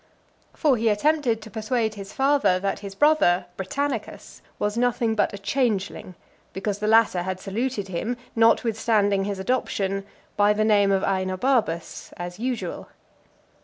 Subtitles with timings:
[0.55, 5.37] For he attempted to persuade his father that his brother, Britannicus, was nothing but a
[5.37, 6.15] changeling,
[6.53, 7.39] because the latter had (342)
[7.83, 10.03] saluted him, notwithstanding his adoption,
[10.35, 12.87] by the name of Aenobarbus, as usual.